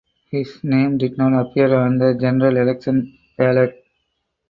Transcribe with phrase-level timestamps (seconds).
[0.31, 3.85] His name did not appear on the general election ballot.